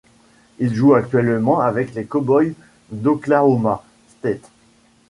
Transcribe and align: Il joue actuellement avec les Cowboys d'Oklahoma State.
Il 0.57 0.73
joue 0.73 0.95
actuellement 0.95 1.59
avec 1.59 1.93
les 1.93 2.05
Cowboys 2.05 2.55
d'Oklahoma 2.91 3.83
State. 4.09 4.49